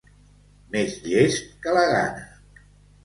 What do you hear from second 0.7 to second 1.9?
Més llest que la